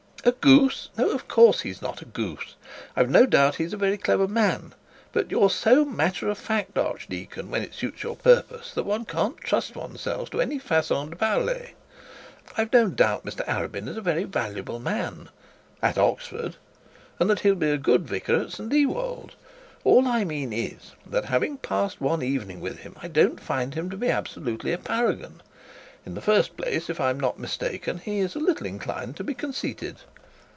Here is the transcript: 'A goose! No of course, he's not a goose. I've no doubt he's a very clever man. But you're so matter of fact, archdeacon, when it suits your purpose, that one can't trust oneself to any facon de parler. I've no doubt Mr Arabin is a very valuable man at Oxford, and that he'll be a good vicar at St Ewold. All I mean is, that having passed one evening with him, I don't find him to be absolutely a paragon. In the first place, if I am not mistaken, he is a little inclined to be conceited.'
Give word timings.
'A 0.23 0.33
goose! 0.33 0.91
No 0.99 1.09
of 1.09 1.27
course, 1.27 1.61
he's 1.61 1.81
not 1.81 2.03
a 2.03 2.05
goose. 2.05 2.53
I've 2.95 3.09
no 3.09 3.25
doubt 3.25 3.55
he's 3.55 3.73
a 3.73 3.77
very 3.77 3.97
clever 3.97 4.27
man. 4.27 4.75
But 5.11 5.31
you're 5.31 5.49
so 5.49 5.83
matter 5.83 6.29
of 6.29 6.37
fact, 6.37 6.77
archdeacon, 6.77 7.49
when 7.49 7.63
it 7.63 7.73
suits 7.73 8.03
your 8.03 8.15
purpose, 8.17 8.71
that 8.75 8.83
one 8.83 9.05
can't 9.05 9.35
trust 9.39 9.75
oneself 9.75 10.29
to 10.29 10.39
any 10.39 10.59
facon 10.59 11.09
de 11.09 11.15
parler. 11.15 11.69
I've 12.55 12.71
no 12.71 12.87
doubt 12.89 13.25
Mr 13.25 13.43
Arabin 13.47 13.87
is 13.87 13.97
a 13.97 14.01
very 14.01 14.25
valuable 14.25 14.77
man 14.79 15.29
at 15.81 15.97
Oxford, 15.97 16.57
and 17.19 17.27
that 17.27 17.39
he'll 17.39 17.55
be 17.55 17.71
a 17.71 17.77
good 17.79 18.07
vicar 18.07 18.35
at 18.41 18.51
St 18.51 18.71
Ewold. 18.71 19.31
All 19.83 20.07
I 20.07 20.23
mean 20.23 20.53
is, 20.53 20.91
that 21.03 21.25
having 21.25 21.57
passed 21.57 21.99
one 21.99 22.21
evening 22.21 22.61
with 22.61 22.81
him, 22.81 22.95
I 23.01 23.07
don't 23.07 23.39
find 23.41 23.73
him 23.73 23.89
to 23.89 23.97
be 23.97 24.09
absolutely 24.11 24.71
a 24.71 24.77
paragon. 24.77 25.41
In 26.03 26.15
the 26.15 26.21
first 26.21 26.57
place, 26.57 26.89
if 26.89 26.99
I 26.99 27.11
am 27.11 27.19
not 27.19 27.37
mistaken, 27.37 27.99
he 27.99 28.19
is 28.21 28.33
a 28.35 28.39
little 28.39 28.65
inclined 28.65 29.15
to 29.17 29.23
be 29.23 29.35
conceited.' 29.35 29.97